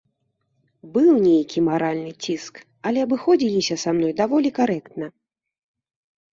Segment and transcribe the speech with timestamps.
[0.95, 2.53] Быў нейкі маральны ціск,
[2.89, 5.05] але абыходзіліся са мной даволі карэктна.